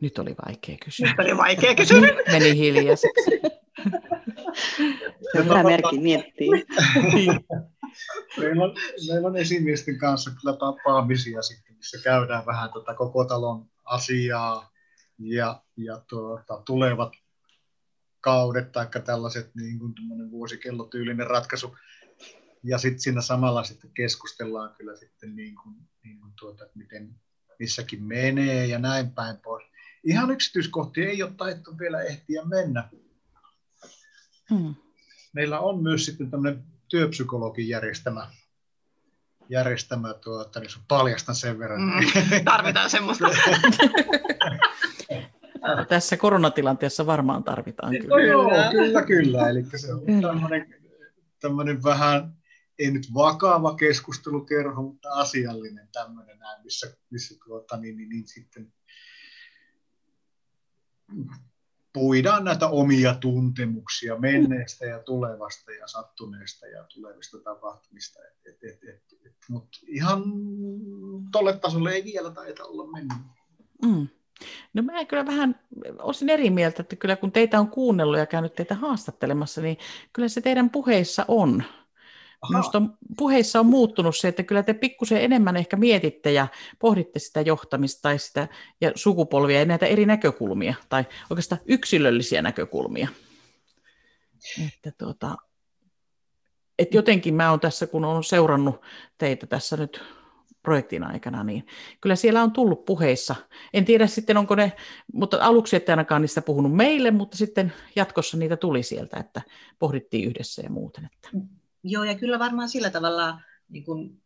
[0.00, 1.10] Nyt oli vaikea kysymys.
[1.10, 2.10] Nyt oli vaikea kysymys.
[2.32, 3.61] Meni hiljaiseksi.
[5.34, 6.48] Hyvä merkki miettii.
[8.38, 8.74] meillä, on,
[9.08, 14.70] meillä on esimiesten kanssa kyllä tapaamisia sitten, missä käydään vähän tuota koko talon asiaa
[15.18, 17.12] ja, ja tuota, tulevat
[18.20, 19.94] kaudet tai tällaiset niin kuin
[20.30, 21.76] vuosikellotyylinen ratkaisu.
[22.64, 27.14] Ja sitten siinä samalla sitten keskustellaan kyllä sitten niin kuin, niin kuin tuota, että miten
[27.58, 29.72] missäkin menee ja näin päin pois
[30.04, 32.88] ihan yksityiskohtia ei ole taittu vielä ehtiä mennä.
[34.50, 34.74] Hmm.
[35.32, 38.30] Meillä on myös sitten tämmöinen työpsykologin järjestämä,
[39.48, 41.80] järjestämä tuota, niin paljastan sen verran.
[41.80, 41.90] Mm,
[42.44, 43.28] tarvitaan semmoista.
[45.88, 47.92] Tässä koronatilanteessa varmaan tarvitaan.
[47.98, 48.22] Kyllä.
[48.22, 49.48] Joo, kyllä, kyllä.
[49.48, 50.74] Eli se on tämmöinen,
[51.40, 52.36] tämmöinen vähän,
[52.78, 58.72] ei nyt vakava keskustelukerho, mutta asiallinen tämmöinen näin, missä, missä tuota, niin, niin, niin, sitten
[61.92, 68.18] puidaan näitä omia tuntemuksia menneestä ja tulevasta ja sattuneesta ja tulevista tapahtumista.
[69.48, 70.22] Mutta ihan
[71.32, 73.16] tolle tasolle ei vielä taita olla mennyt.
[73.84, 74.08] Mm.
[74.74, 75.60] No mä kyllä vähän
[75.98, 79.78] olisin eri mieltä, että kyllä kun teitä on kuunnellut ja käynyt teitä haastattelemassa, niin
[80.12, 81.62] kyllä se teidän puheissa on
[82.48, 82.82] Minusta
[83.18, 86.46] puheissa on muuttunut se, että kyllä te pikkusen enemmän ehkä mietitte ja
[86.78, 88.48] pohditte sitä johtamista tai sitä,
[88.80, 93.08] ja sukupolvia ja näitä eri näkökulmia, tai oikeastaan yksilöllisiä näkökulmia.
[94.66, 95.36] Että tuota,
[96.78, 98.80] et jotenkin mä oon tässä, kun olen seurannut
[99.18, 100.02] teitä tässä nyt
[100.62, 101.66] projektin aikana, niin
[102.00, 103.34] kyllä siellä on tullut puheissa.
[103.74, 104.72] En tiedä sitten, onko ne,
[105.12, 109.42] mutta aluksi ette ainakaan niistä puhunut meille, mutta sitten jatkossa niitä tuli sieltä, että
[109.78, 111.04] pohdittiin yhdessä ja muuten.
[111.12, 111.28] Että.
[111.84, 114.22] Joo, ja kyllä varmaan sillä tavalla, niin kun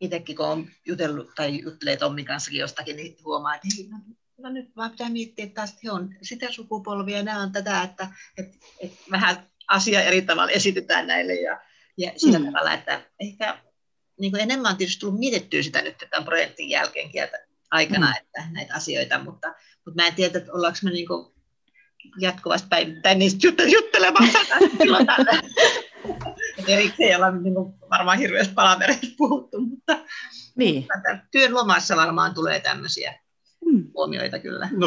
[0.00, 3.98] itsekin kun olen jutellut tai juttelee Tommin kanssa jostakin, niin huomaa, että hei, no,
[4.38, 7.82] no nyt vaan pitää miettiä, että taas he on sitä sukupolvia ja nämä on tätä,
[7.82, 11.60] että, että, että vähän asia eri tavalla esitetään näille ja,
[11.96, 12.44] ja sillä mm.
[12.44, 13.58] tavalla, että ehkä
[14.20, 17.22] niin kuin enemmän on tietysti tullut mietittyä sitä nyt tämän projektin jälkeenkin
[17.70, 18.12] aikana, mm.
[18.16, 21.34] että näitä asioita, mutta, mutta mä en tiedä, että ollaanko me niin kuin
[22.20, 24.38] jatkuvasti päivittäin niistä juttelemassa
[24.78, 25.06] silloin
[26.68, 29.98] erikseen ei olla niin kuin varmaan hirveästi palavereista puhuttu, mutta,
[30.56, 30.86] niin.
[30.94, 33.20] mutta työn lomassa varmaan tulee tämmöisiä
[33.66, 33.90] mm.
[33.94, 34.68] huomioita kyllä.
[34.72, 34.86] No,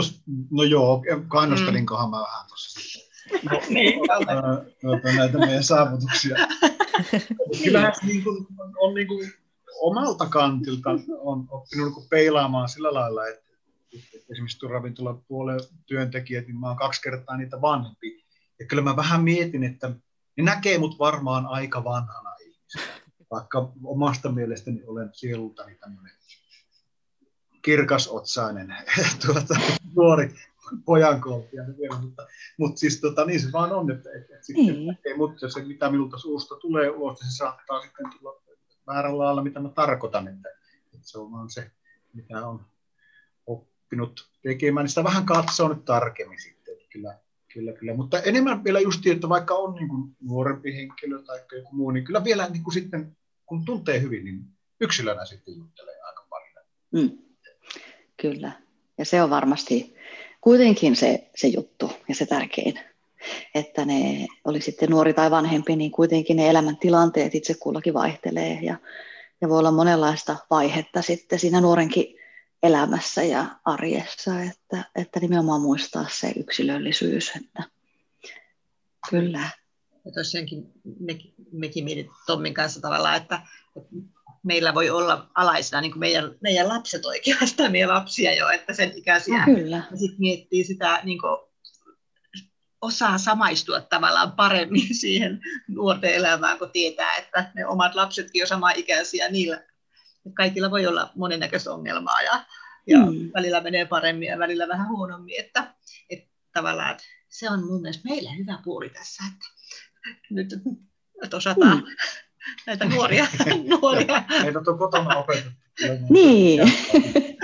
[0.51, 2.11] no joo, kannustelinkohan mm.
[2.11, 2.99] mä vähän tuossa.
[3.51, 3.99] No, niin,
[4.83, 6.35] no, näitä meidän saavutuksia.
[7.63, 8.47] Kyllähän niin kuin,
[8.79, 9.33] on niin kuin,
[9.81, 10.89] omalta kantilta
[11.19, 13.51] on oppinut niin kuin peilaamaan sillä lailla, että,
[13.93, 18.25] että esimerkiksi tuon ravintolapuolen työntekijät, niin mä oon kaksi kertaa niitä vanhempi.
[18.59, 19.91] Ja kyllä mä vähän mietin, että
[20.37, 26.11] ne näkee mut varmaan aika vanhana ihmisenä, vaikka omasta mielestäni olen sielultani tämmöinen
[27.61, 28.75] kirkasotsainen
[29.25, 29.55] tuota,
[29.95, 30.35] nuori
[30.85, 34.97] pojankolpia vielä, mutta, mutta siis tota, niin se vaan on, että, että, sitten niin.
[35.05, 38.41] ei, mutta se mitä minulta suusta tulee ulos, se saattaa sitten tulla
[38.87, 40.49] väärällä lailla, mitä mä tarkoitan, että,
[40.93, 41.71] että se on vaan se,
[42.13, 42.65] mitä on
[43.47, 47.19] oppinut tekemään, niin sitä vähän katsoo nyt tarkemmin sitten, että kyllä
[47.53, 47.93] Kyllä, kyllä.
[47.93, 52.03] Mutta enemmän vielä just, että vaikka on niin kuin nuorempi henkilö tai joku muu, niin
[52.03, 54.39] kyllä vielä niin kuin sitten, kun tuntee hyvin, niin
[54.81, 56.65] yksilönä sitten juttelee aika paljon.
[56.91, 57.17] Mm.
[58.21, 58.51] Kyllä.
[58.97, 59.95] Ja se on varmasti
[60.41, 62.79] kuitenkin se, se juttu ja se tärkein.
[63.55, 68.77] Että ne oli sitten nuori tai vanhempi, niin kuitenkin ne elämäntilanteet itse kullakin vaihtelee ja,
[69.41, 72.20] ja voi olla monenlaista vaihetta sitten siinä nuorenkin
[72.63, 77.31] elämässä ja arjessa, että, että nimenomaan muistaa se yksilöllisyys.
[77.35, 77.63] Että,
[79.09, 79.49] kyllä.
[80.05, 81.17] Ja tosiaankin me,
[81.51, 83.41] mekin mietit Tommin kanssa tavallaan, että,
[83.77, 83.89] että
[84.43, 88.91] meillä voi olla alaisena niin kuin meidän, meidän lapset oikeastaan, meidän lapsia jo, että sen
[88.95, 89.45] ikäisiä.
[89.45, 89.83] No, kyllä.
[89.91, 91.37] Ja sitten miettii sitä, niin kuin,
[92.81, 98.71] osaa samaistua tavallaan paremmin siihen nuorten elämään, kun tietää, että ne omat lapsetkin on sama
[98.71, 99.63] ikäisiä, niillä
[100.33, 102.45] kaikilla voi olla monennäköistä ongelmaa ja,
[102.87, 103.31] ja mm.
[103.33, 105.39] välillä menee paremmin ja välillä vähän huonommin.
[105.39, 105.73] Että,
[106.09, 109.45] että tavallaan että se on mun mielestä meillä hyvä puoli tässä, että
[110.29, 110.49] nyt
[111.23, 111.83] että osataan mm.
[112.67, 113.27] näitä nuoria.
[113.81, 114.23] nuoria.
[114.43, 115.51] Meidät on kotona opetettu.
[116.09, 116.73] Niin.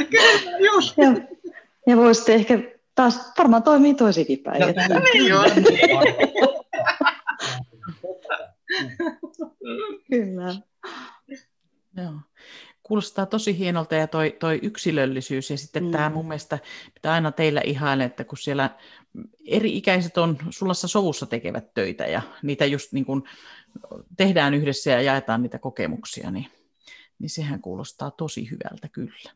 [0.09, 0.97] Kyllä, just.
[0.97, 1.37] Ja,
[1.87, 2.59] ja voisitte ehkä
[2.95, 4.61] taas varmaan toimii toisikin päin.
[4.61, 4.99] No, että...
[4.99, 5.51] niin on.
[10.11, 10.55] Kyllä.
[11.97, 12.13] Joo.
[12.87, 15.91] Kuulostaa tosi hienolta ja toi, toi yksilöllisyys ja sitten mm.
[15.91, 16.59] tämä mun mielestä
[16.93, 18.77] pitää aina teillä ihailla, että kun siellä
[19.47, 23.23] eri ikäiset on sulassa sovussa tekevät töitä ja niitä just niin kuin
[24.17, 26.51] tehdään yhdessä ja jaetaan niitä kokemuksia, niin,
[27.19, 29.31] niin sehän kuulostaa tosi hyvältä kyllä.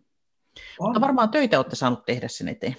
[0.80, 0.88] On.
[0.88, 2.76] Mutta varmaan töitä olette saanut tehdä sen eteen.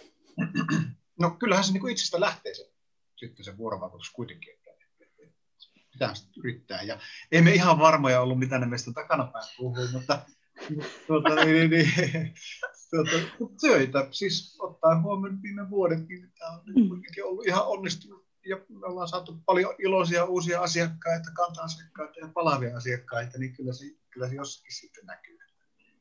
[1.21, 2.71] No kyllähän se niin kuin itsestä lähtee se,
[3.17, 4.63] sitten se vuorovaikutus kuitenkin
[5.93, 6.83] pitää yrittää.
[6.83, 6.99] Ja
[7.33, 10.27] emme ihan varmoja ollut, mitä ne meistä takanapäin puhuu, mutta
[11.07, 12.35] tuota, niin, niin, niin,
[12.91, 13.11] tuota,
[13.61, 16.89] töitä, siis ottaa huomioon viime vuodenkin, tämä on mm.
[16.89, 22.77] kuitenkin ollut ihan onnistunut ja me ollaan saatu paljon iloisia uusia asiakkaita, kanta-asiakkaita ja palavia
[22.77, 25.39] asiakkaita, niin kyllä se, kyllä se jossakin sitten näkyy.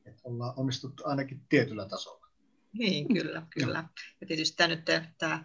[0.06, 2.26] Että ollaan onnistuttu ainakin tietyllä tasolla.
[2.72, 3.84] Niin, kyllä, kyllä.
[4.20, 4.84] Ja tietysti tämä nyt
[5.18, 5.44] tämä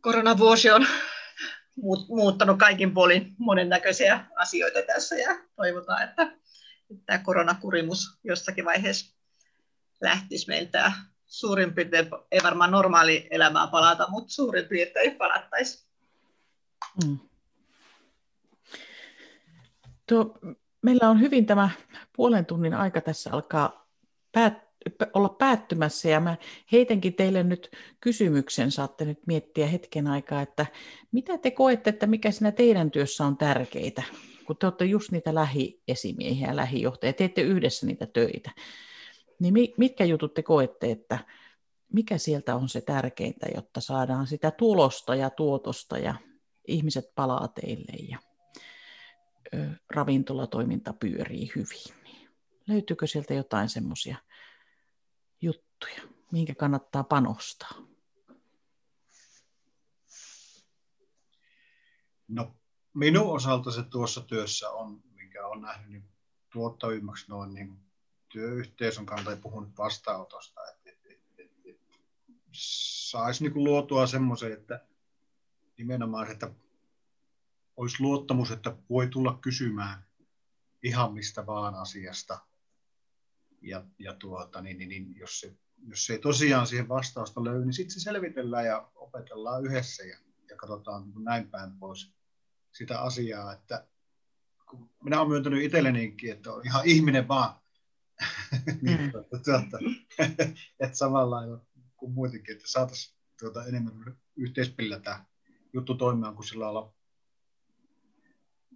[0.00, 0.86] koronavuosi on
[2.08, 6.32] muuttanut kaikin puolin monennäköisiä asioita tässä ja toivotaan, että
[7.06, 9.16] tämä koronakurimus jossakin vaiheessa
[10.00, 10.92] lähtisi meiltä
[11.26, 15.86] suurin piirtein, ei varmaan normaali elämää palata, mutta suurin piirtein palattaisi.
[17.04, 17.18] Mm.
[20.08, 20.38] Tuo,
[20.82, 21.70] meillä on hyvin tämä
[22.16, 23.88] puolen tunnin aika tässä alkaa
[24.32, 24.70] päät,
[25.14, 26.36] olla päättymässä ja mä
[26.72, 30.66] heitänkin teille nyt kysymyksen, saatte nyt miettiä hetken aikaa, että
[31.12, 34.02] mitä te koette, että mikä siinä teidän työssä on tärkeitä,
[34.50, 38.50] kun te olette just niitä lähiesimiehiä ja lähijohtajia, teette yhdessä niitä töitä,
[39.40, 41.18] niin mitkä jutut te koette, että
[41.92, 46.14] mikä sieltä on se tärkeintä, jotta saadaan sitä tulosta ja tuotosta ja
[46.68, 48.18] ihmiset palaa teille ja
[49.90, 52.14] ravintolatoiminta pyörii hyvin.
[52.66, 54.16] Löytyykö sieltä jotain semmoisia
[55.40, 57.74] juttuja, minkä kannattaa panostaa?
[62.28, 62.59] No
[62.94, 66.04] minun osalta se tuossa työssä on, mikä on nähnyt niin
[66.52, 67.76] tuottavimmaksi noin niin
[68.28, 71.98] työyhteisön kannalta, ei puhunut vastaanotosta, että, että, että, että, että
[72.52, 74.84] saisi niin luotua semmoisen, että
[75.78, 76.50] nimenomaan, että
[77.76, 80.04] olisi luottamus, että voi tulla kysymään
[80.82, 82.38] ihan mistä vaan asiasta.
[83.62, 85.54] Ja, ja tuota, niin, niin, niin, jos, se,
[85.86, 90.56] jos ei tosiaan siihen vastausta löydy, niin sitten se selvitellään ja opetellaan yhdessä ja, ja
[90.56, 92.12] katsotaan niin näin päin pois
[92.72, 93.86] sitä asiaa, että
[94.70, 97.60] kun minä olen myöntänyt itsellenikin, että on ihan ihminen vaan,
[98.82, 99.12] niin, mm.
[99.44, 99.78] tuota,
[100.80, 101.64] että samalla lailla
[101.96, 105.24] kuin muitakin, että saataisiin tuota, enemmän yhteispillä tämä
[105.72, 106.94] juttu toimimaan kuin sillä lailla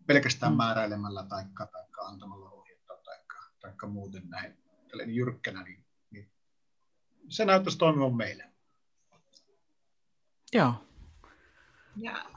[0.06, 0.56] pelkästään mm.
[0.56, 1.44] määräilemällä tai
[1.98, 2.94] antamalla ohjetta
[3.60, 4.56] tai muuten näin
[5.06, 6.30] jyrkkänä, niin, niin
[7.28, 8.50] se näyttäisi toimivan meille.
[10.52, 10.74] Joo.
[11.96, 12.33] Ja,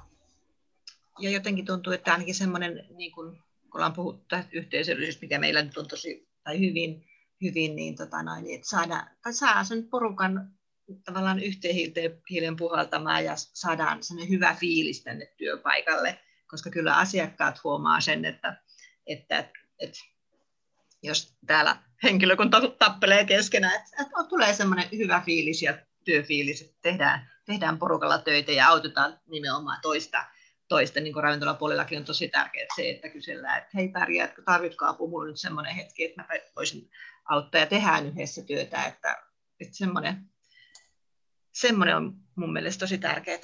[1.20, 5.78] ja jotenkin tuntuu, että ainakin semmoinen, niin kun, ollaan puhuttu tästä yhteisöllisyydestä, mikä meillä nyt
[5.78, 7.06] on tosi tai hyvin,
[7.42, 10.52] hyvin niin, tota noin, niin että saada, tai saa sen porukan
[11.04, 11.76] tavallaan yhteen
[12.30, 18.62] hiilen puhaltamaan ja saadaan sellainen hyvä fiilis tänne työpaikalle, koska kyllä asiakkaat huomaa sen, että,
[19.08, 20.00] että, että, että
[21.04, 27.32] jos täällä henkilökunta tappelee keskenään, että, että tulee semmoinen hyvä fiilis ja työfiilis, että tehdään,
[27.46, 30.26] tehdään porukalla töitä ja autetaan nimenomaan toista,
[30.68, 35.24] toista niin ravintolapuolellakin on tosi tärkeää se, että kysellään, että hei pärjäätkö, tarvitko apua, mulla
[35.24, 36.90] on nyt semmoinen hetki, että mä voisin
[37.26, 39.24] auttaa ja tehdään yhdessä työtä, että,
[39.60, 40.30] että semmoinen,
[41.54, 43.40] semmoinen on mun mielestä tosi tärkeää,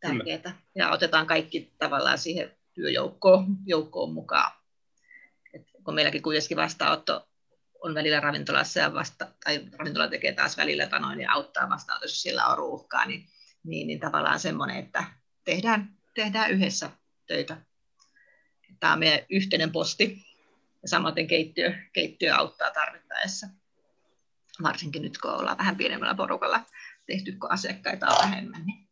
[0.00, 0.58] tärkeää.
[0.74, 4.52] ja otetaan kaikki tavallaan siihen työjoukkoon joukkoon mukaan.
[5.54, 7.28] Et kun meilläkin kuitenkin vastaanotto
[7.84, 12.22] on välillä ravintolassa ja vasta, tai ravintola tekee taas välillä tanoin ja auttaa vastaanotossa, jos
[12.22, 13.28] sillä on ruuhkaa, niin,
[13.64, 15.04] niin, niin tavallaan semmoinen, että
[15.44, 16.90] tehdään, tehdään yhdessä
[17.26, 17.56] töitä.
[18.80, 20.26] Tämä on meidän yhteinen posti
[20.82, 23.46] ja samaten keittiö, keittiö auttaa tarvittaessa.
[24.62, 26.64] Varsinkin nyt, kun ollaan vähän pienemmällä porukalla
[27.06, 28.66] tehty, kun asiakkaita on vähemmän.
[28.66, 28.88] Niin,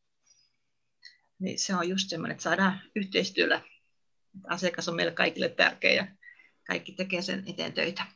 [1.39, 3.61] niin se on just semmoinen, että saadaan yhteistyöllä.
[4.49, 6.07] Asiakas on meille kaikille tärkeä ja
[6.67, 8.07] kaikki tekee sen eteen töitä.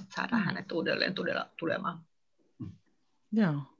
[0.00, 0.46] Että saadaan mm.
[0.46, 1.14] hänet uudelleen
[1.56, 2.04] tulemaan.
[3.32, 3.73] Joo.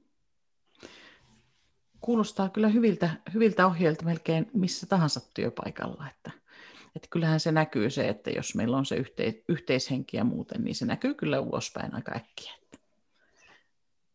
[2.01, 6.07] Kuulostaa kyllä hyviltä, hyviltä ohjeilta melkein missä tahansa työpaikalla.
[6.09, 6.45] Että
[6.95, 10.75] että kyllähän se näkyy se, että jos meillä on se yhteis- yhteishenki ja muuten, niin
[10.75, 12.53] se näkyy kyllä ulospäin aika äkkiä.
[12.63, 12.77] Että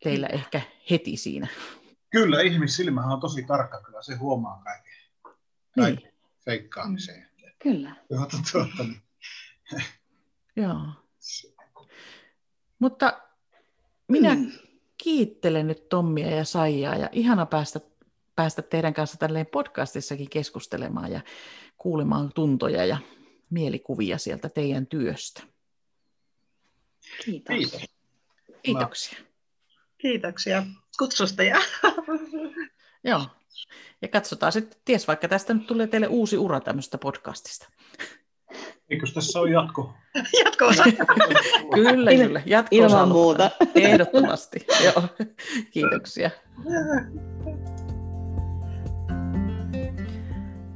[0.03, 0.41] teillä kyllä.
[0.41, 1.49] ehkä heti siinä.
[2.11, 4.93] Kyllä, ihmissilmähän on tosi tarkka, kyllä se huomaa kaiken,
[5.75, 6.15] kaiken niin.
[6.45, 7.31] feikkaamiseen.
[7.63, 7.97] Kyllä.
[8.09, 9.03] Tuota, tuota, niin.
[10.57, 10.87] Joo.
[12.79, 13.21] Mutta
[14.09, 14.53] minä mm.
[15.03, 17.81] Kiittelen nyt Tommia ja Saijaa ja ihana päästä,
[18.37, 21.21] päästä teidän kanssa tälleen podcastissakin keskustelemaan ja
[21.79, 22.99] kuulemaan tuntoja ja
[23.51, 25.43] mielikuvia sieltä teidän työstä.
[27.25, 27.57] Kiitos.
[27.57, 27.81] Kiitos.
[28.63, 29.19] Kiitoksia.
[29.99, 30.67] Kiitoksia
[30.99, 31.43] kutsusta.
[31.43, 31.61] Ja...
[33.05, 33.27] Joo.
[34.03, 37.69] Ja katsotaan sitten, ties vaikka tästä nyt tulee teille uusi ura tämmöistä podcastista.
[38.91, 39.95] Eikö tässä ole jatko?
[40.45, 40.65] jatko
[41.75, 42.43] kyllä, kyllä.
[42.47, 43.51] Jatko Ilman muuta.
[43.75, 44.67] Ehdottomasti.
[44.85, 45.03] Joo.
[45.71, 46.31] Kiitoksia.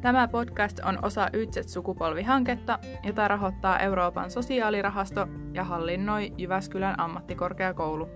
[0.01, 8.09] Tämä podcast on osa YTSET-sukupolvihanketta, jota rahoittaa Euroopan sosiaalirahasto ja hallinnoi Jyväskylän ammattikorkeakoulu.